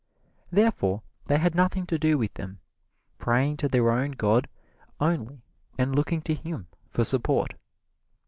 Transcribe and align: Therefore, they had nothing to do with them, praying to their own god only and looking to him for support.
Therefore, 0.51 1.03
they 1.27 1.37
had 1.37 1.53
nothing 1.53 1.85
to 1.85 1.99
do 1.99 2.17
with 2.17 2.33
them, 2.33 2.59
praying 3.19 3.57
to 3.57 3.67
their 3.67 3.91
own 3.91 4.13
god 4.13 4.49
only 4.99 5.43
and 5.77 5.93
looking 5.93 6.23
to 6.23 6.33
him 6.33 6.65
for 6.89 7.03
support. 7.03 7.53